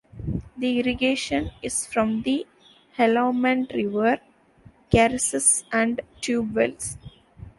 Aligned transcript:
The 0.57 0.79
irrigation 0.79 1.51
is 1.61 1.85
from 1.85 2.23
the 2.23 2.47
Helamand 2.97 3.71
River, 3.75 4.17
karezes 4.91 5.63
and 5.71 6.01
tube-wells. 6.21 6.97